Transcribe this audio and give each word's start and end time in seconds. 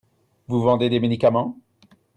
Vous 0.47 0.61
vendez 0.63 0.89
des 0.89 0.99
médicaments? 0.99 1.59